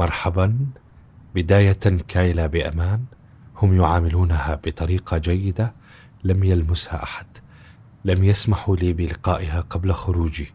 [0.00, 0.58] مرحبا.
[1.34, 1.72] بداية
[2.08, 3.04] كايلا بأمان.
[3.56, 5.74] هم يعاملونها بطريقة جيدة.
[6.24, 7.26] لم يلمسها أحد.
[8.04, 10.52] لم يسمحوا لي بلقائها قبل خروجي.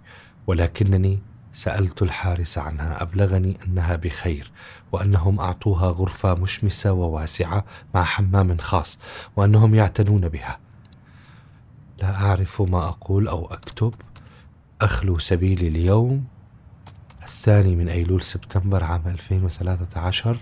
[0.47, 1.19] ولكنني
[1.51, 3.01] سألت الحارس عنها.
[3.01, 4.51] أبلغني أنها بخير.
[4.91, 7.65] وأنهم أعطوها غرفة مشمسة وواسعة
[7.95, 8.99] مع حمام خاص.
[9.35, 10.59] وأنهم يعتنون بها.
[12.01, 13.93] لا أعرف ما أقول أو أكتب.
[14.81, 16.34] أخلو سبيلي اليوم.
[17.47, 20.37] الثاني من أيلول سبتمبر عام 2013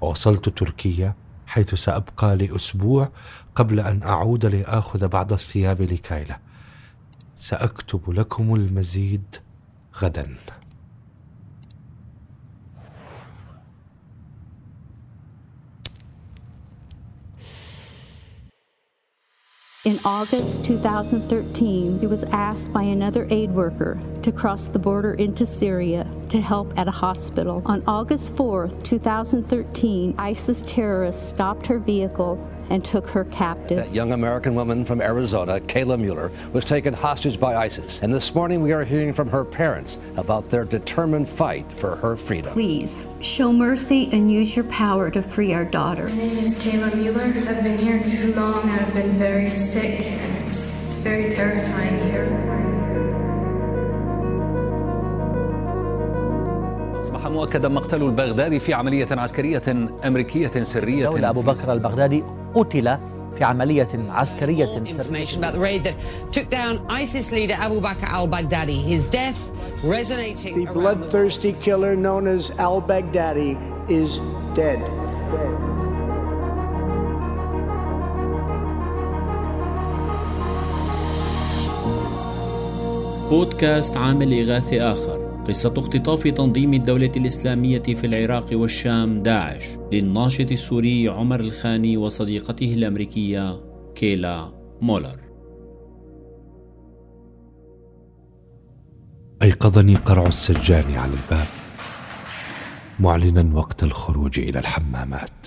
[0.00, 1.14] ووصلت تركيا
[1.46, 3.08] حيث سأبقى لأسبوع
[3.54, 6.40] قبل أن أعود لأخذ بعض الثياب لكايلا.
[7.34, 9.36] سأكتب لكم المزيد
[10.00, 10.36] غدا.
[19.84, 25.46] In August 2013, he was asked by another aid worker to cross the border into
[25.46, 26.06] Syria.
[26.30, 27.62] To help at a hospital.
[27.66, 32.38] On August 4, 2013, ISIS terrorists stopped her vehicle
[32.70, 33.78] and took her captive.
[33.78, 38.00] That young American woman from Arizona, Kayla Mueller, was taken hostage by ISIS.
[38.02, 42.16] And this morning we are hearing from her parents about their determined fight for her
[42.16, 42.52] freedom.
[42.52, 46.04] Please show mercy and use your power to free our daughter.
[46.04, 47.22] My name is Kayla Mueller.
[47.22, 48.68] I've been here too long.
[48.68, 52.47] And I've been very sick, and it's, it's very terrifying here.
[57.28, 59.62] مؤكدا مقتل البغدادي في عملية عسكرية
[60.04, 62.98] أمريكية سرية دولة أبو بكر البغدادي قتل
[63.38, 65.10] في عملية عسكرية سرية.
[83.30, 85.27] بودكاست عامل إغاثي آخر.
[85.48, 93.60] قصة اختطاف تنظيم الدولة الإسلامية في العراق والشام داعش للناشط السوري عمر الخاني وصديقته الأمريكية
[93.94, 95.20] كيلا مولر.
[99.42, 101.46] أيقظني قرع السجان على الباب
[103.00, 105.46] معلنا وقت الخروج إلى الحمامات.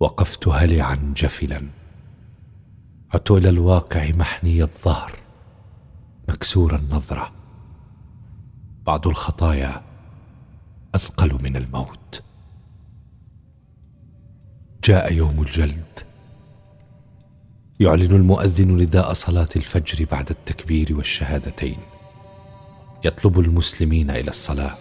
[0.00, 1.68] وقفت هلعا جفلا
[3.14, 5.12] عدت إلى الواقع محني الظهر
[6.28, 7.43] مكسور النظرة.
[8.86, 9.82] بعض الخطايا
[10.94, 12.22] أثقل من الموت.
[14.84, 15.98] جاء يوم الجلد.
[17.80, 21.78] يعلن المؤذن نداء صلاة الفجر بعد التكبير والشهادتين.
[23.04, 24.76] يطلب المسلمين إلى الصلاة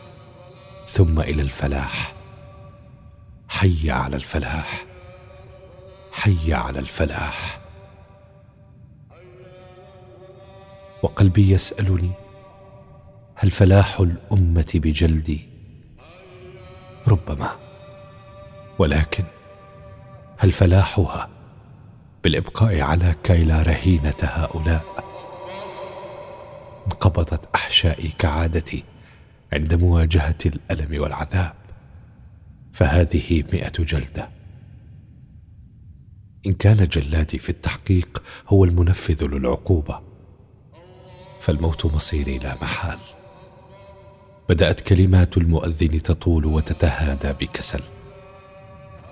[0.88, 2.16] ثم إلى الفلاح.
[3.47, 4.86] حي على الفلاح.
[6.12, 7.62] حي على الفلاح.
[11.03, 12.22] وقلبي يسألني
[13.44, 15.50] هل فلاح الأمة بجلدي؟
[17.08, 17.50] ربما.
[18.80, 19.24] ولكن
[20.38, 21.30] هل فلاحها
[22.24, 24.86] بالإبقاء على كيلا رهينة هؤلاء؟
[26.88, 28.84] انقبضت أحشائي كعادتي
[29.54, 31.54] عند مواجهة الألم والعذاب.
[32.74, 34.30] فهذه مئة جلدة.
[36.46, 40.02] إن كان جلادي في التحقيق هو المنفذ للعقوبة.
[41.42, 43.00] فالموت مصيري لا محال.
[44.50, 47.81] بدأت كلمات المؤذن تطول وتتهادى بكسل.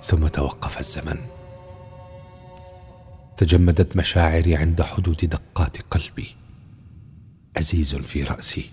[0.04, 1.18] ثم توقف الزمن.
[3.38, 6.36] تجمدت مشاعري عند حدود دقات قلبي.
[7.58, 8.70] أزيز في رأسي.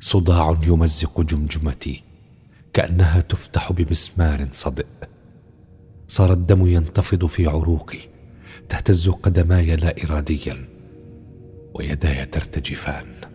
[0.00, 2.02] صداع يمزق جمجمتي.
[2.72, 4.86] كأنها تفتح بمسمار صدئ.
[6.08, 7.98] صار الدم ينتفض في عروقي.
[8.68, 10.68] تهتز قدماي لا اراديا.
[11.74, 13.31] ويداي ترتجفان.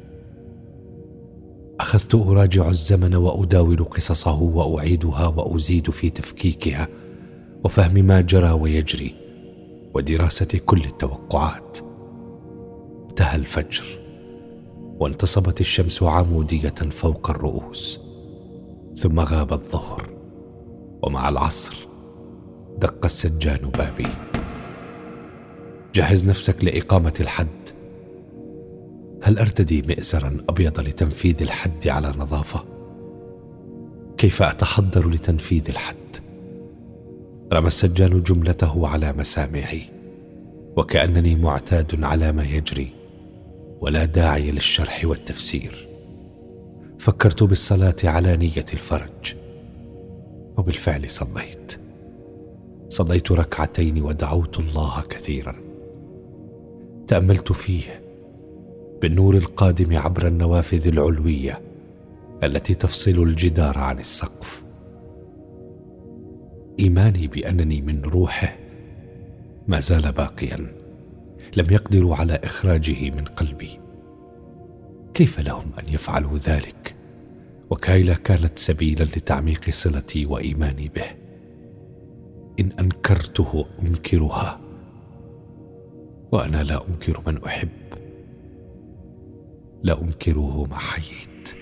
[1.79, 6.87] أخذت أراجع الزمن وأداول قصصه وأعيدها وأزيد في تفكيكها
[7.63, 9.15] وفهم ما جرى ويجري
[9.93, 11.77] ودراسة كل التوقعات.
[13.09, 13.85] انتهى الفجر
[14.99, 17.99] وانتصبت الشمس عمودية فوق الرؤوس
[18.95, 20.09] ثم غاب الظهر
[21.03, 21.75] ومع العصر
[22.77, 24.07] دق السجان بابي.
[25.95, 27.56] جهز نفسك لإقامة الحد.
[29.23, 32.63] هل أرتدي مئزرا أبيض لتنفيذ الحد على نظافة؟
[34.17, 35.95] كيف أتحضر لتنفيذ الحد؟
[37.53, 39.81] رمى السجان جملته على مسامعي
[40.77, 42.93] وكأنني معتاد على ما يجري
[43.81, 45.87] ولا داعي للشرح والتفسير.
[46.99, 49.35] فكرت بالصلاة على نية الفرج
[50.57, 51.79] وبالفعل صليت.
[52.89, 55.55] صليت ركعتين ودعوت الله كثيرا.
[57.07, 58.06] تأملت فيه
[59.01, 61.61] بالنور القادم عبر النوافذ العلوية
[62.43, 64.63] التي تفصل الجدار عن السقف.
[66.79, 68.57] إيماني بأنني من روحه
[69.67, 70.57] ما زال باقيا.
[71.57, 73.79] لم يقدروا على إخراجه من قلبي.
[75.13, 76.95] كيف لهم أن يفعلوا ذلك؟
[77.69, 81.05] وكايلا كانت سبيلا لتعميق صلتي وإيماني به.
[82.59, 84.59] إن أنكرته أنكرها.
[86.31, 87.86] وأنا لا أنكر من أحب.
[89.87, 91.57] لا انكره ما حييت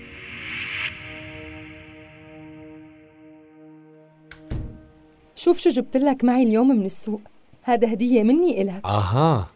[5.34, 7.20] شوف شو جبت لك معي اليوم من السوق.
[7.62, 8.84] هذا هدية مني إلك.
[8.84, 9.48] آها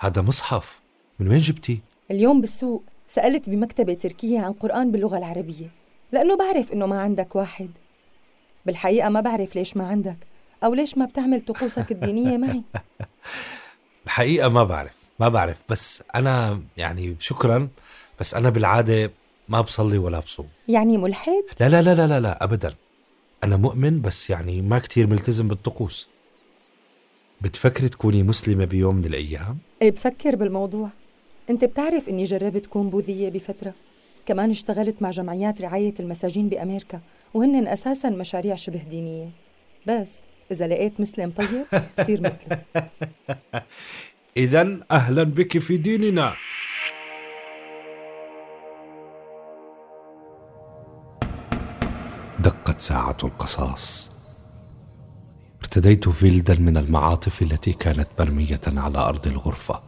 [0.00, 0.80] هذا مصحف.
[1.18, 1.80] من وين جبتي؟
[2.10, 2.82] اليوم بالسوق.
[3.08, 5.70] سألت بمكتبة تركية عن قرآن باللغة العربية.
[6.12, 7.70] لأنه بعرف إنه ما عندك واحد.
[8.66, 10.16] بالحقيقة ما بعرف ليش ما عندك.
[10.64, 12.62] أو ليش ما بتعمل طقوسك الدينية معي.
[14.06, 14.94] الحقيقة ما بعرف.
[15.20, 15.62] ما بعرف.
[15.68, 17.68] بس أنا يعني شكرا
[18.20, 19.12] بس أنا بالعادة
[19.48, 20.48] ما بصلي ولا بصوم.
[20.68, 22.72] يعني ملحد؟ لا لا لا لا لا, لا أبدا.
[23.44, 26.08] أنا مؤمن بس يعني ما كتير ملتزم بالطقوس.
[27.40, 30.88] بتفكري تكوني مسلمة بيوم من الأيام؟ إيه بفكر بالموضوع.
[31.50, 33.74] أنت بتعرف إني جربت كون بوذية بفترة.
[34.26, 37.00] كمان اشتغلت مع جمعيات رعاية المساجين بأمريكا
[37.34, 39.28] وهن أساسا مشاريع شبه دينية.
[39.86, 40.10] بس
[40.52, 41.66] إذا لقيت مسلم طيب
[41.98, 42.62] بصير مثله
[44.36, 46.34] إذا أهلا بك في ديننا.
[52.80, 54.10] ساعة القصاص.
[55.60, 59.82] ارتديت فيلدًا من المعاطف التي كانت مرمية على أرض الغرفة.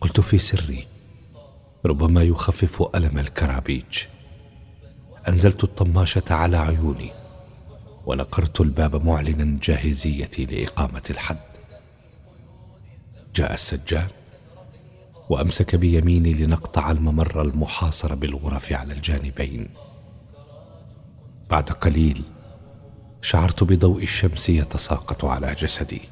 [0.00, 0.86] قلت في سري
[1.86, 4.04] ربما يخفف ألم الكرابيج.
[5.28, 7.12] أنزلت الطماشة على عيوني
[8.06, 11.36] ونقرت الباب معلنا جاهزيتي لإقامة الحد.
[13.34, 14.08] جاء السجان
[15.28, 19.68] وأمسك بيميني لنقطع الممر المحاصر بالغرف على الجانبين.
[21.50, 22.22] بعد قليل
[23.22, 26.02] شعرت بضوء الشمس يتساقط على جسدي.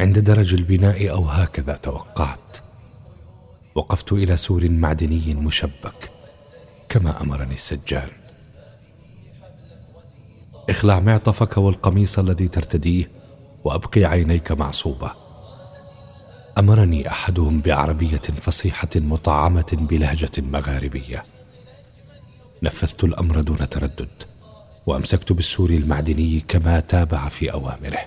[0.00, 2.56] عند درج البناء أو هكذا توقعت
[3.74, 6.10] وقفت إلى سور معدني مشبك
[6.88, 8.08] كما أمرني السجان.
[10.70, 13.10] اخلع معطفك والقميص الذي ترتديه
[13.64, 15.12] وأبقي عينيك معصوبة.
[16.58, 21.24] أمرني أحدهم بعربية فصيحة مطعمة بلهجة مغاربية.
[22.62, 24.22] نفذت الأمر دون تردد
[24.86, 27.98] وأمسكت بالسور المعدني كما تابع في أوامره.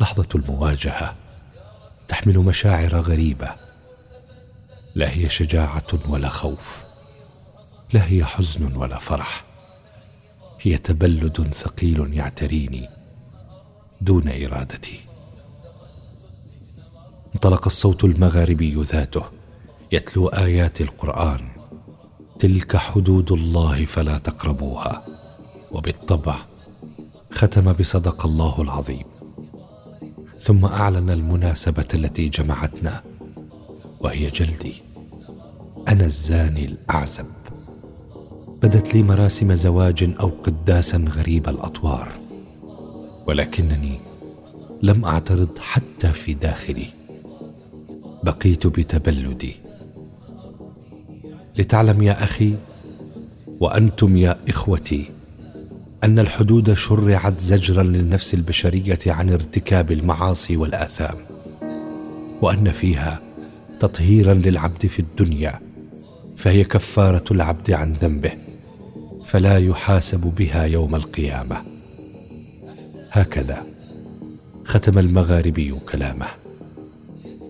[0.00, 1.16] لحظة المواجهة
[2.08, 3.54] تحمل مشاعر غريبة.
[4.94, 6.84] لا هي شجاعة ولا خوف
[7.92, 9.44] لا هي حزن ولا فرح.
[10.60, 12.88] هي تبلد ثقيل يعتريني
[14.00, 15.00] دون إرادتي.
[17.34, 19.22] انطلق الصوت المغاربي ذاته
[19.92, 21.55] يتلو آيات القرآن.
[22.38, 25.06] تلك حدود الله فلا تقربوها.
[25.72, 26.36] وبالطبع
[27.30, 29.04] ختم بصدق الله العظيم.
[30.40, 33.02] ثم أعلن المناسبة التي جمعتنا
[34.00, 34.74] وهي جلدي.
[35.88, 37.26] أنا الزاني الأعزب.
[38.62, 42.08] بدت لي مراسم زواج أو قداسا غريب الأطوار
[43.26, 44.00] ولكنني
[44.82, 46.88] لم أعترض حتى في داخلي.
[48.22, 49.65] بقيت بتبلدي.
[51.58, 52.54] لتعلم يا أخي
[53.60, 55.10] وأنتم يا إخوتي
[56.04, 61.16] أن الحدود شرعت زجرا للنفس البشرية عن ارتكاب المعاصي والآثام
[62.42, 63.20] وأن فيها
[63.80, 65.60] تطهيرا للعبد في الدنيا
[66.36, 68.32] فهي كفارة العبد عن ذنبه
[69.24, 71.62] فلا يحاسب بها يوم القيامة.
[73.10, 73.66] هكذا
[74.64, 76.26] ختم المغاربي كلامه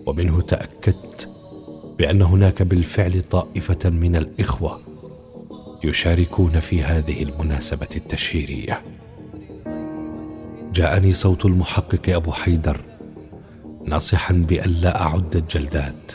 [0.05, 1.29] ومنه تأكدت
[1.97, 4.79] بأن هناك بالفعل طائفة من الإخوة
[5.83, 8.83] يشاركون في هذه المناسبة التشهيرية.
[10.73, 12.81] جاءني صوت المحقق أبو حيدر
[13.85, 16.11] ناصحا بأن لا أعد الجلدات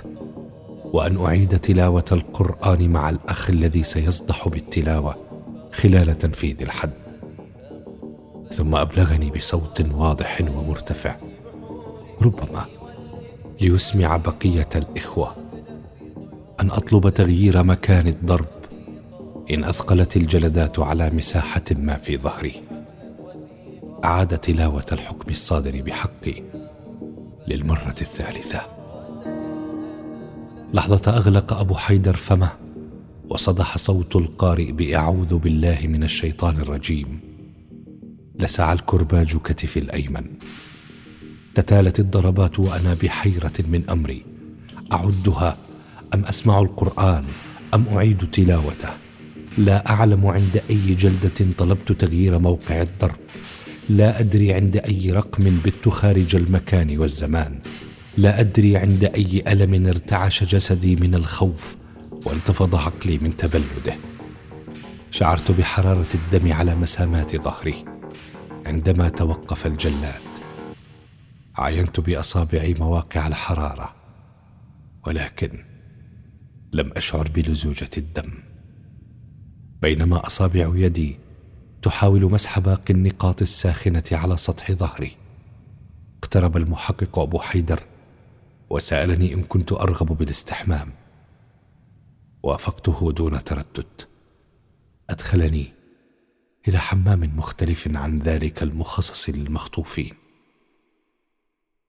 [0.84, 5.16] وأن أعيد تلاوة القرآن مع الأخ الذي سيصدح بالتلاوة
[5.72, 6.92] خلال تنفيذ الحد.
[8.52, 11.16] ثم أبلغني بصوت واضح ومرتفع
[12.22, 12.66] ربما
[13.60, 15.41] ليسمع بقية الإخوة.
[16.62, 18.48] أن أطلب تغيير مكان الضرب.
[19.50, 22.62] إن أثقلت الجلدات على مساحة ما في ظهري.
[24.04, 26.42] أعاد تلاوة الحكم الصادر بحقي
[27.48, 28.60] للمرة الثالثة.
[30.74, 32.52] لحظة أغلق أبو حيدر فمه
[33.28, 37.20] وصدح صوت القارئ بأعوذ بالله من الشيطان الرجيم.
[38.38, 40.24] لسع الكرباج كتفي الأيمن.
[41.54, 44.24] تتالت الضربات وأنا بحيرة من أمري.
[44.92, 45.56] أعدها
[46.14, 47.24] أم أسمع القرآن
[47.74, 48.88] أم أعيد تلاوته؟
[49.58, 53.16] لا أعلم عند أي جلدة طلبت تغيير موقع الضرب
[53.88, 57.60] لا أدري عند أي رقم بت خارج المكان والزمان.
[58.16, 61.76] لا أدري عند أي ألم ارتعش جسدي من الخوف
[62.26, 63.96] وانتفض عقلي من تبلده.
[65.10, 67.84] شعرت بحرارة الدم على مسامات ظهري
[68.66, 70.22] عندما توقف الجلاد.
[71.56, 73.94] عاينت بأصابعي مواقع الحرارة
[75.06, 75.71] ولكن
[76.72, 78.32] لم أشعر بلزوجة الدم.
[79.82, 81.18] بينما أصابع يدي
[81.82, 85.16] تحاول مسح باقي النقاط الساخنة على سطح ظهري.
[86.18, 87.82] اقترب المحقق أبو حيدر
[88.70, 90.92] وسألني إن كنت أرغب بالاستحمام.
[92.42, 94.02] وافقته دون تردد.
[95.10, 95.72] أدخلني
[96.68, 100.14] إلى حمام مختلف عن ذلك المخصص للمخطوفين.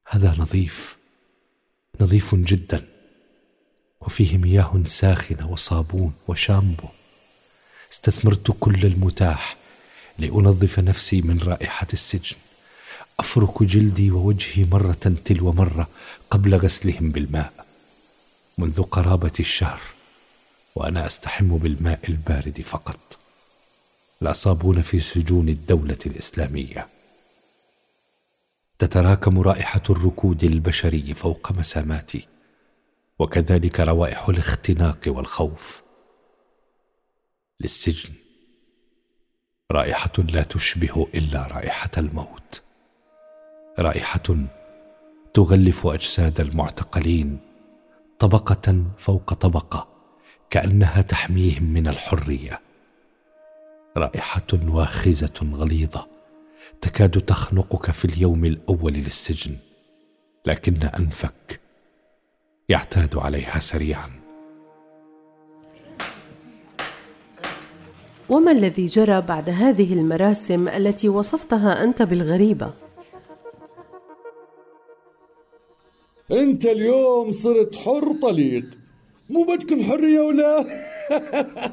[0.09, 0.97] هذا نظيف
[2.01, 2.92] نظيف جدا.
[4.05, 6.87] وفيه مياه ساخنه وصابون وشامبو.
[7.91, 9.57] استثمرت كل المتاح
[10.17, 12.35] لأنظف نفسي من رائحة السجن.
[13.19, 15.87] أفرك جلدي ووجهي مرة تلو مرة
[16.29, 17.53] قبل غسلهم بالماء.
[18.57, 19.81] منذ قرابة الشهر
[20.75, 23.17] وأنا أستحم بالماء البارد فقط.
[24.21, 26.87] لا صابون في سجون الدولة الإسلامية.
[28.79, 32.32] تتراكم رائحة الركود البشري فوق مساماتي.
[33.23, 35.83] وكذلك روائح الاختناق والخوف.
[37.59, 38.13] للسجن.
[39.71, 42.63] رائحة لا تشبه إلا رائحة الموت.
[43.79, 44.47] رائحة
[45.33, 47.39] تغلف أجساد المعتقلين
[48.19, 49.87] طبقة فوق طبقة
[50.49, 52.61] كأنها تحميهم من الحرية.
[53.97, 56.07] رائحة واخزة غليظة
[56.81, 59.57] تكاد تخنقك في اليوم الأول للسجن
[60.45, 61.62] لكن أنفك.
[62.73, 64.09] يعتاد عليها سريعا.
[68.29, 72.73] وما الذي جرى بعد هذه المراسم التي وصفتها أنت بالغريبة؟
[76.31, 78.65] أنت اليوم صرت حر طليق.
[79.29, 80.65] مو بدكم حرية ولا؟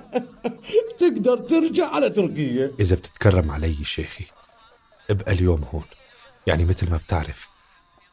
[1.01, 4.25] تقدر ترجع على تركيا إذا بتتكرم علي شيخي
[5.11, 5.85] ابقى اليوم هون.
[6.47, 7.50] يعني مثل ما بتعرف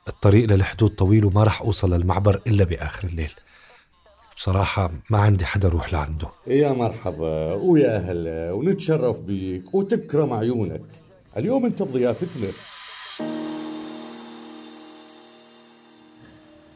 [0.08, 3.34] الطريق للحدود طويل وما رح أوصل للمعبر إلا بآخر الليل.
[4.36, 6.28] بصراحة ما عندي حدا روح لعنده.
[6.48, 7.54] يا مرحبا.
[7.54, 10.82] ويا أهلا ونتشرف بيك وتكرم عيونك.
[11.38, 12.48] اليوم أنت بضيافتنا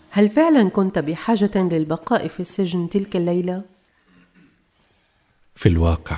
[0.09, 3.61] هل فعلا كنت بحاجة للبقاء في السجن تلك الليلة؟
[5.55, 6.17] في الواقع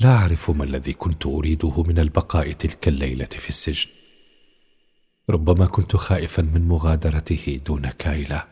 [0.00, 3.97] لا أعرف ما الذي كنت أريده من البقاء تلك الليلة في السجن.
[5.30, 8.46] ربما كنت خائفا من مغادرته دون كايلا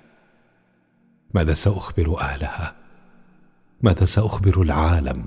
[1.35, 2.75] ماذا سأخبر أهلها؟
[3.83, 5.25] ماذا سأخبر العالم؟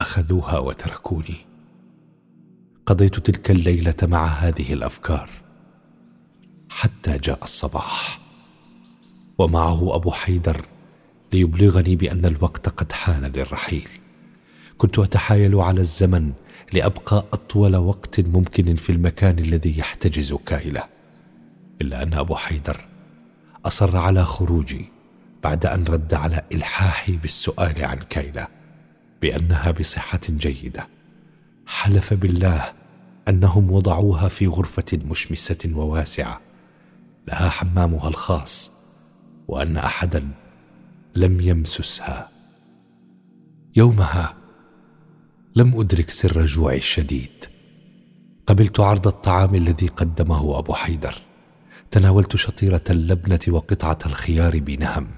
[0.00, 1.46] أخذوها وتركوني.
[2.86, 5.30] قضيت تلك الليلة مع هذه الأفكار
[6.70, 8.20] حتى جاء الصباح.
[9.38, 10.66] ومعه أبو حيدر
[11.32, 13.88] ليبلغني بأن الوقت قد حان للرحيل.
[14.78, 16.32] كنت أتحايل على الزمن
[16.72, 20.84] لأبقى أطول وقت ممكن في المكان الذي يحتجز كايله
[21.80, 22.84] إلا أن أبو حيدر
[23.64, 24.88] أصر على خروجي
[25.42, 28.48] بعد أن رد على إلحاحي بالسؤال عن كايله
[29.22, 30.88] بأنها بصحة جيدة.
[31.66, 32.72] حلف بالله
[33.28, 36.40] أنهم وضعوها في غرفة مشمسة وواسعة
[37.28, 38.72] لها حمامها الخاص
[39.48, 40.28] وأن أحدا
[41.16, 42.28] لم يمسسها.
[43.76, 44.34] يومها
[45.56, 47.44] لم أدرك سر جوعي الشديد.
[48.46, 51.22] قبلت عرض الطعام الذي قدمه أبو حيدر.
[51.90, 55.08] تناولت شطيرة اللبنة وقطعة الخيار بنهم.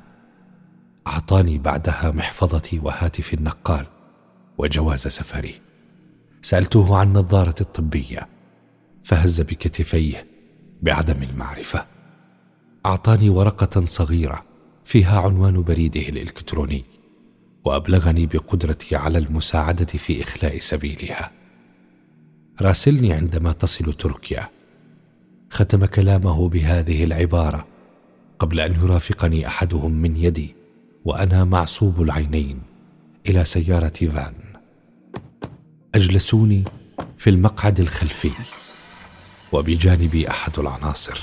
[1.06, 3.86] أعطاني بعدها محفظتي وهاتف النقال
[4.58, 5.60] وجواز سفري.
[6.42, 8.28] سألته عن نظارة الطبية.
[9.04, 10.26] فهز بكتفيه
[10.82, 11.86] بعدم المعرفة.
[12.86, 14.44] أعطاني ورقة صغيرة
[14.84, 16.99] فيها عنوان بريده الإلكتروني.
[17.64, 21.30] وأبلغني بقدرتي على المساعدة في إخلاء سبيلها.
[22.60, 24.48] راسلني عندما تصل تركيا.
[25.50, 27.66] ختم كلامه بهذه العبارة
[28.38, 30.54] قبل أن يرافقني أحدهم من يدي
[31.04, 32.62] وأنا معصوب العينين
[33.28, 34.34] إلى سيارة فان.
[35.94, 36.64] أجلسوني
[37.18, 38.30] في المقعد الخلفي
[39.52, 41.20] وبجانبي أحد العناصر.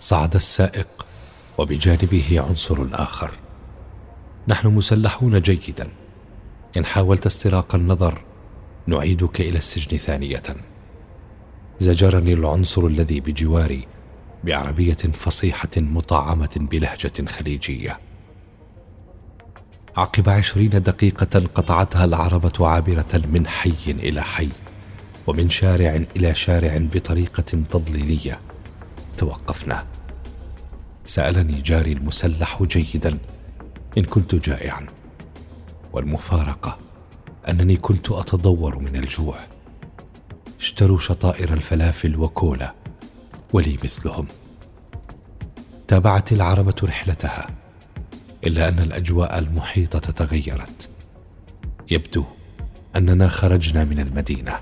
[0.00, 1.06] صعد السائق
[1.58, 3.30] وبجانبه عنصر آخر.
[4.48, 5.88] نحن مسلحون جيدا.
[6.76, 8.24] إن حاولت استراق النظر
[8.86, 10.42] نعيدك إلى السجن ثانية.
[11.78, 13.86] زجرني العنصر الذي بجواري
[14.44, 18.00] بعربية فصيحة مطعمة بلهجة خليجية.
[19.96, 24.48] عقب عشرين دقيقة قطعتها العربة عابرة من حي إلى حي
[25.26, 28.40] ومن شارع إلى شارع بطريقة تضليلية
[29.16, 29.86] توقفنا.
[31.04, 33.18] سألني جاري المسلح جيدا.
[33.98, 34.86] إن كنت جائعا.
[35.92, 36.78] والمفارقة
[37.48, 39.38] أنني كنت أتضور من الجوع.
[40.60, 42.74] اشتروا شطائر الفلافل وكولا
[43.52, 44.26] ولي مثلهم.
[45.88, 47.46] تابعت العربة رحلتها
[48.46, 50.88] إلا أن الأجواء المحيطة تغيرت.
[51.90, 52.24] يبدو
[52.96, 54.60] أننا خرجنا من المدينة.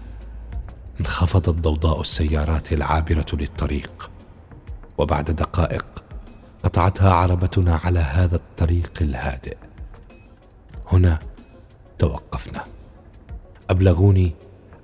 [1.00, 4.10] انخفضت ضوضاء السيارات العابرة للطريق.
[4.98, 5.99] وبعد دقائق
[6.64, 9.56] قطعتها عربتنا على هذا الطريق الهادئ.
[10.92, 11.18] هنا
[11.98, 12.64] توقفنا.
[13.70, 14.34] أبلغوني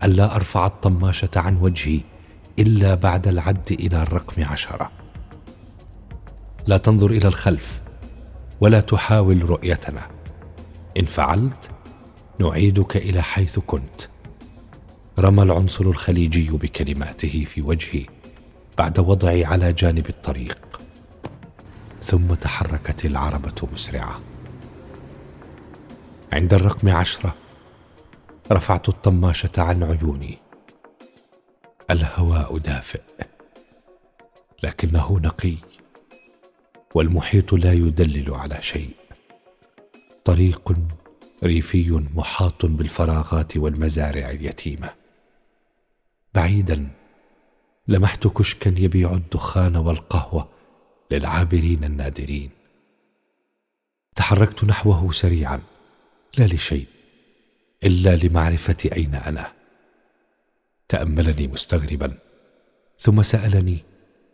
[0.04, 2.00] ألا أرفع الطماشة عن وجهي
[2.58, 4.90] إلا بعد العد إلى الرقم عشرة.
[6.66, 7.82] لا تنظر إلى الخلف
[8.60, 10.02] ولا تحاول رؤيتنا.
[10.96, 11.70] إن فعلت
[12.40, 14.00] نعيدك إلى حيث كنت.
[15.18, 18.06] رمى العنصر الخليجي بكلماته في وجهي
[18.78, 20.75] بعد وضعي على جانب الطريق.
[22.06, 24.20] ثم تحركت العربة مسرعة.
[26.32, 27.34] عند الرقم عشرة
[28.52, 30.38] رفعت الطماشة عن عيوني.
[31.90, 33.00] الهواء دافئ
[34.62, 35.56] لكنه نقي
[36.94, 38.96] والمحيط لا يدلل على شيء.
[40.24, 40.76] طريق
[41.44, 44.90] ريفي محاط بالفراغات والمزارع اليتيمة.
[46.34, 46.88] بعيدا
[47.88, 50.55] لمحت كشكا يبيع الدخان والقهوة.
[51.10, 52.50] للعابرين النادرين.
[54.16, 55.62] تحركت نحوه سريعا
[56.38, 56.86] لا لشيء
[57.84, 59.52] إلا لمعرفة أين أنا.
[60.88, 62.18] تأملني مستغربا
[62.98, 63.84] ثم سألني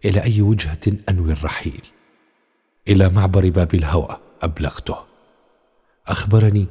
[0.04, 1.82] إلى أي وجهة أنوي الرحيل.
[2.88, 5.04] إلى معبر باب الهوى أبلغته.
[6.06, 6.66] أخبرني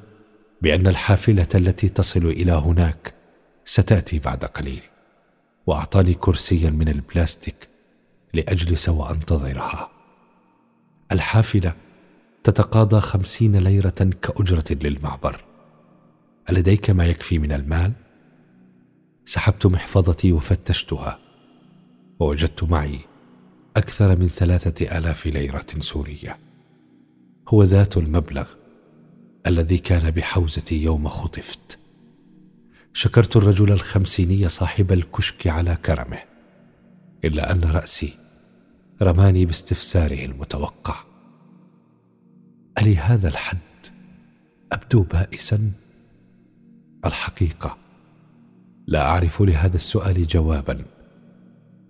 [0.62, 3.14] بأن الحافلة التي تصل إلى هناك
[3.66, 4.82] ستأتي بعد قليل
[5.68, 7.71] وأعطاني كرسيا من البلاستيك
[8.34, 9.90] لاجلس وانتظرها
[11.12, 11.74] الحافلة
[12.44, 15.44] تتقاضى خمسين ليرة كأجرة للمعبر.
[16.50, 17.94] ألديك ما يكفي من المال؟
[19.26, 21.20] سحبت محفظتي وفتشتها.
[22.20, 23.00] ووجدت معي
[23.78, 26.38] أكثر من ثلاثة آلاف ليرة سورية.
[27.48, 28.48] هو ذات المبلغ
[29.48, 31.80] الذي كان بحوزتي يوم خطفت.
[32.94, 36.20] شكرت الرجل الخمسيني صاحب الكشك على كرمه
[37.26, 38.21] إلا أن رأسي
[39.02, 40.96] رماني باستفساره المتوقع.
[42.78, 43.58] ألي هذا الحد؟
[44.72, 45.72] أبدو بائسا.
[47.06, 47.78] الحقيقة
[48.88, 50.86] لا أعرف لهذا السؤال جوابا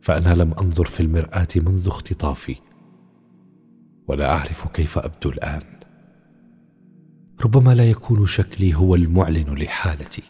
[0.01, 2.55] فأنا لم أنظر في المرآة منذ اختطافي.
[4.07, 5.63] ولا أعرف كيف أبدو الآن.
[7.45, 10.23] ربما لا يكون شكلي هو المعلن لحالتي.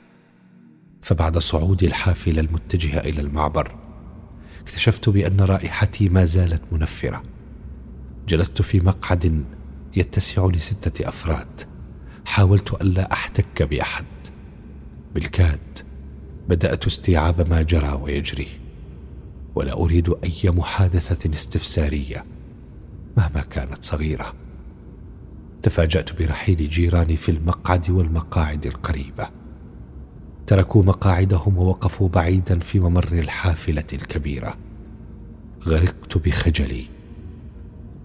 [1.01, 3.80] فبعد صعود الحافلة المتجهة إلى المعبر
[4.61, 7.23] اكتشفت بأن رائحتي ما زالت منفرة.
[8.27, 9.43] جلست في مقعد
[9.95, 11.61] يتسع لستة أفراد.
[12.25, 14.05] حاولت ألا أحتك بأحد.
[15.15, 15.79] بالكاد
[16.49, 18.47] بدأت استيعاب ما جرى ويجري.
[19.55, 22.25] ولا أريد أي محادثة استفسارية
[23.17, 24.33] مهما كانت صغيرة.
[25.63, 29.40] تفاجأت برحيل جيراني في المقعد والمقاعد القريبة.
[30.51, 34.57] تركوا مقاعدهم ووقفوا بعيدا في ممر الحافلة الكبيرة.
[35.65, 36.87] غرقت بخجلي.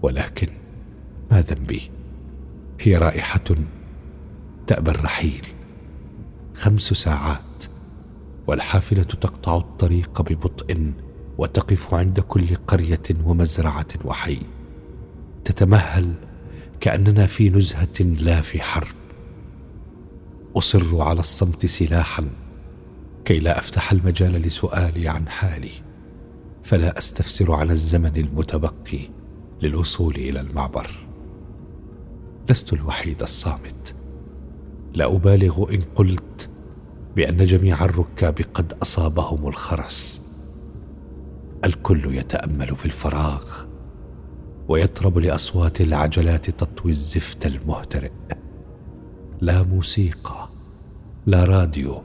[0.01, 0.47] ولكن
[1.31, 1.91] ما ذنبي؟
[2.81, 3.43] هي رائحة
[4.67, 5.47] تأبى الرحيل.
[6.53, 7.63] خمس ساعات.
[8.47, 10.91] والحافلة تقطع الطريق ببطء
[11.37, 14.39] وتقف عند كل قرية ومزرعة وحي.
[15.43, 16.13] تتمهل
[16.79, 19.06] كأننا في نزهة لا في حرب.
[20.55, 22.29] أصر على الصمت سلاحا
[23.25, 25.71] كي لا أفتح المجال لسؤالي عن حالي
[26.63, 29.09] فلا أستفسر عن الزمن المتبقي
[29.61, 31.07] للوصول إلى المعبر.
[32.49, 33.95] لست الوحيد الصامت.
[34.93, 36.49] لا أبالغ إن قلت
[37.15, 40.21] بأن جميع الركاب قد أصابهم الخرس.
[41.65, 43.43] الكل يتأمل في الفراغ
[44.67, 48.11] ويطرب لأصوات العجلات تطوي الزفت المهترئ.
[49.41, 50.49] لا موسيقى
[51.25, 52.03] لا راديو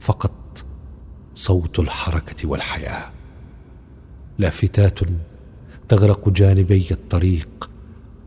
[0.00, 0.64] فقط
[1.34, 3.10] صوت الحركة والحياة.
[4.38, 5.00] لافتات
[5.88, 7.70] تغرق جانبي الطريق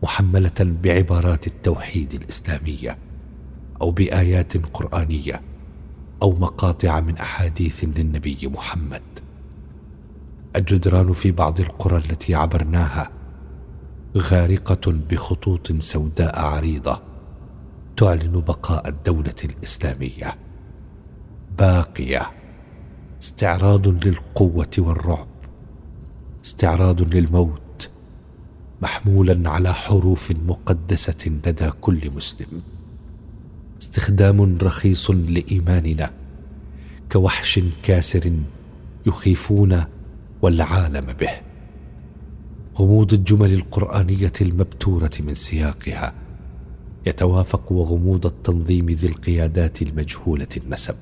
[0.03, 2.97] محملة بعبارات التوحيد الإسلامية
[3.81, 5.41] أو بآيات قرآنية
[6.21, 9.03] أو مقاطع من أحاديث للنبي محمد.
[10.55, 13.09] الجدران في بعض القرى التي عبرناها
[14.17, 17.06] غارقة بخطوط سوداء عريضة.
[17.97, 20.35] تعلن بقاء الدولة الإسلامية.
[21.59, 22.31] باقية.
[23.21, 25.27] استعراض للقوة والرعب.
[26.45, 27.89] استعراض للموت.
[28.81, 32.61] محمولا على حروف مقدسة لدى كل مسلم.
[33.81, 36.11] استخدام رخيص لإيماننا.
[37.11, 38.31] كوحش كاسر
[39.07, 39.83] يخيفون
[40.41, 41.41] والعالم به.
[42.79, 46.26] غموض الجمل القرآنية المبتورة من سياقها.
[47.05, 50.95] يتوافق وغموض التنظيم ذي القيادات المجهولة النسب.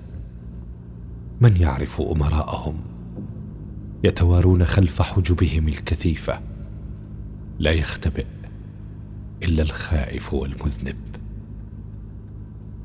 [1.42, 2.78] من يعرف أمراءهم؟
[4.04, 6.40] يتوارون خلف حجبهم الكثيفة.
[7.60, 8.26] لا يختبئ
[9.44, 10.98] إلا الخائف والمذنب.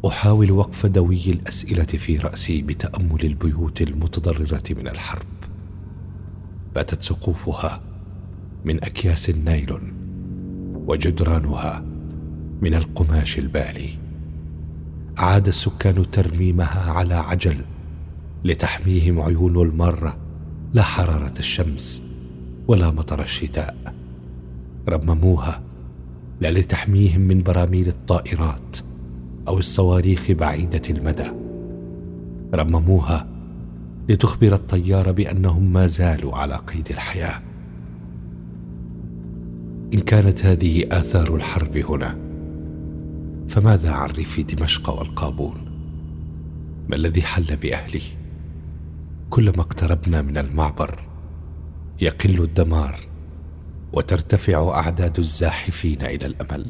[0.06, 5.26] أحاول وقف دوي الأسئلة في رأسي بتأمل البيوت المتضررة من الحرب.
[6.74, 7.80] باتت سقوفها
[8.64, 9.92] من أكياس النايلون
[10.86, 11.89] وجدرانها
[12.62, 13.98] من القماش البالي.
[15.18, 17.64] عاد السكان ترميمها على عجل
[18.44, 20.16] لتحميهم عيون الماره
[20.74, 22.02] لا حرارة الشمس
[22.68, 23.94] ولا مطر الشتاء.
[24.88, 25.62] رمموها
[26.40, 28.76] لا لتحميهم من براميل الطائرات
[29.48, 31.30] أو الصواريخ بعيدة المدى.
[32.54, 33.26] رمموها
[34.08, 37.40] لتخبر الطيار بأنهم ما زالوا على قيد الحياة.
[39.94, 42.29] إن كانت هذه آثار الحرب هنا
[43.50, 45.64] فماذا عن ريف دمشق والقابون
[46.88, 48.02] ما الذي حل باهلي
[49.30, 51.04] كلما اقتربنا من المعبر
[52.00, 53.00] يقل الدمار
[53.92, 56.66] وترتفع أعداد الزاحفين إلى الأمل.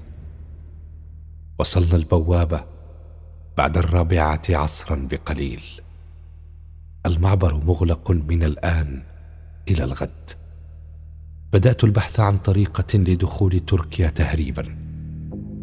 [1.58, 2.64] وصلنا البوابة
[3.56, 5.62] بعد الرابعة عصرا بقليل.
[7.06, 9.02] المعبر مغلق من الآن
[9.68, 10.30] إلى الغد.
[11.52, 14.79] بدأت البحث عن طريقة لدخول تركيا تهريبا.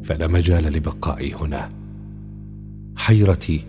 [0.07, 1.71] فلا مجال لبقائي هنا.
[2.97, 3.65] حيرتي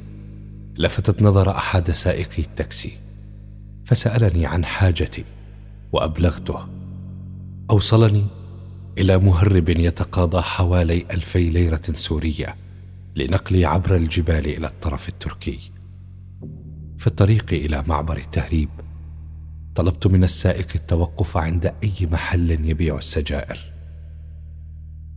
[0.76, 2.98] لفتت نظر أحد سائقي التاكسي
[3.84, 5.24] فسألني عن حاجتي
[5.92, 6.68] وأبلغته.
[7.70, 8.26] أوصلني
[8.98, 12.56] إلى مهرب يتقاضى حوالي ألفي ليرة سورية
[13.16, 15.70] لنقلي عبر الجبال إلى الطرف التركي.
[16.98, 18.68] في الطريق إلى معبر التهريب
[19.74, 23.77] طلبت من السائق التوقف عند أي محل يبيع السجائر.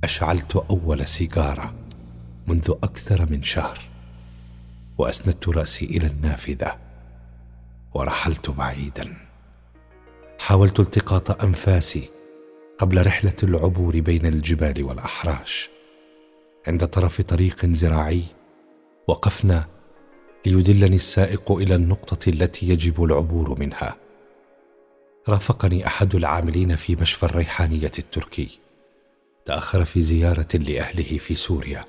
[0.04, 1.74] أشعلت أول سيجارة
[2.48, 3.80] منذ أكثر من شهر
[4.98, 6.78] وأسندت رأسي إلى النافذة
[7.94, 9.18] ورحلت بعيدا.
[10.40, 12.10] حاولت التقاط أنفاسي
[12.78, 15.70] قبل رحلة العبور بين الجبال والأحراش.
[16.68, 18.24] عند طرف طريق زراعي
[19.08, 19.66] وقفنا
[20.46, 23.96] ليدلني السائق إلى النقطة التي يجب العبور منها.
[25.30, 28.60] رافقني أحد العاملين في مشفى الريحانية التركي.
[29.46, 31.82] تأخر في زيارة لأهله في سوريا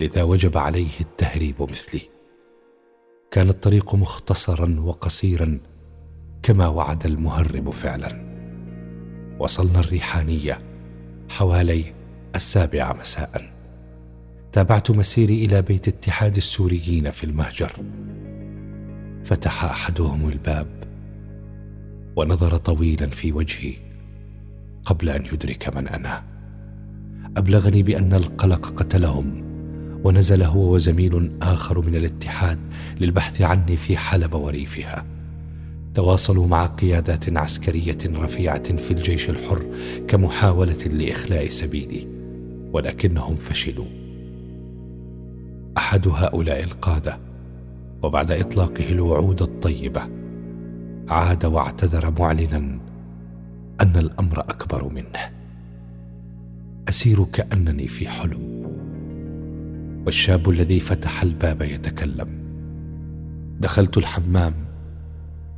[0.00, 2.00] لذا وجب عليه التهريب مثلي
[3.30, 5.60] كان الطريق مختصرا وقصيرا
[6.42, 8.28] كما وعد المهرب فعلا.
[9.38, 10.58] وصلنا الريحانية
[11.30, 11.94] حوالي
[12.34, 13.52] السابعه مساء.
[14.52, 17.72] تابعت مسيري إلى بيت اتحاد السوريين في المهجر.
[19.24, 20.84] فتح أحدهم الباب
[22.16, 23.76] ونظر طويلا في وجهي
[24.84, 26.37] قبل أن يدرك من أنا.
[27.38, 29.44] أبلغني بأن القلق قتلهم
[30.04, 32.58] ونزل هو وزميل آخر من الاتحاد
[33.00, 35.04] للبحث عني في حلب وريفها.
[35.94, 39.66] تواصلوا مع قيادات عسكرية رفيعة في الجيش الحر
[40.08, 42.06] كمحاولة لإخلاء سبيلي
[42.72, 43.86] ولكنهم فشلوا.
[45.76, 47.18] أحد هؤلاء القادة
[48.02, 50.02] وبعد إطلاقه الوعود الطيبة
[51.08, 52.78] عاد واعتذر معلنا
[53.80, 55.37] أن الأمر أكبر منه.
[56.88, 58.58] أسير كأنني في حلم.
[60.06, 62.38] والشاب الذي فتح الباب يتكلم.
[63.60, 64.54] دخلت الحمام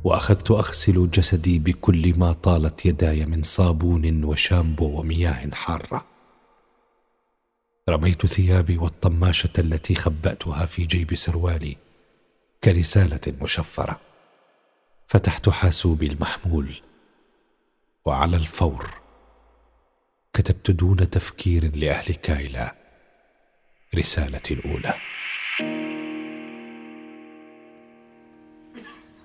[0.03, 6.05] وأخذت أغسل جسدي بكل ما طالت يداي من صابون وشامبو ومياه حارة.
[7.89, 11.77] رميت ثيابي والطماشة التي خبأتها في جيب سروالي
[12.63, 13.99] كرسالة مشفرة.
[15.07, 16.75] فتحت حاسوبي المحمول
[18.05, 19.00] وعلى الفور
[20.33, 22.75] كتبت دون تفكير لاهل كايلا
[23.95, 24.93] رسالتي الأولى.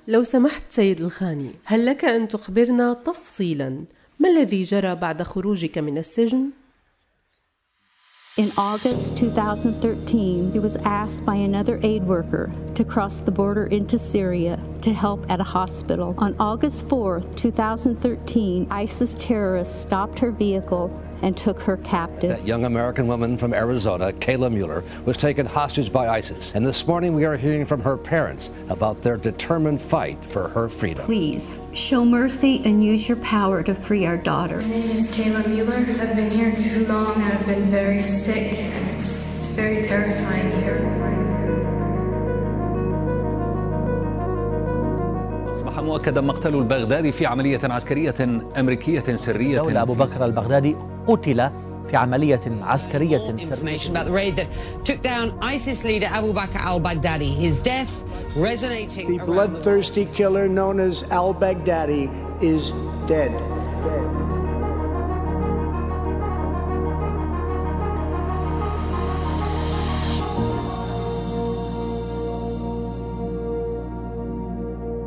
[0.09, 3.85] لو سمحت سيد الخاني هل لك أن تخبرنا تفصيلا
[4.21, 6.51] ما الذي جرى بعد خروجك من السجن؟
[8.37, 13.99] In August 2013, he was asked by another aid worker to cross the border into
[13.99, 16.15] Syria to help at a hospital.
[16.19, 20.91] On August 4, 2013, ISIS terrorists stopped her vehicle
[21.22, 22.30] and took her captive.
[22.30, 26.54] That young American woman from Arizona, Kayla Mueller, was taken hostage by ISIS.
[26.56, 30.70] And this morning we are hearing from her parents about their determined fight for her
[30.70, 31.06] freedom.
[31.06, 34.58] Please show mercy and use your power to free our daughter.
[34.58, 35.86] My name is Kayla Mueller.
[36.02, 37.22] I've been here too long.
[37.22, 38.54] I've been very sick.
[38.98, 40.82] It's, it's very terrifying here.
[45.52, 48.16] أصبح مؤكدا مقتل البغدادي في عملية عسكرية
[48.60, 50.76] أمريكية سرية دولة أبو بكر البغدادي
[51.07, 51.51] قتل
[51.91, 54.49] في عملية عسكرية سرية Information about the raid that
[54.85, 57.33] took down ISIS leader Abu Bakr al-Baghdadi.
[57.35, 57.93] His death
[58.37, 62.05] resonating The around the bloodthirsty killer known as al Baghdadi
[62.43, 62.73] is
[63.07, 63.33] dead.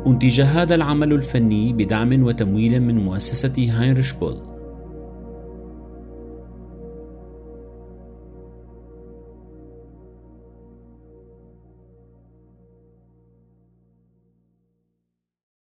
[0.06, 4.49] أنتج هذا العمل الفني بدعم وتمويل من مؤسسة هاينريش بول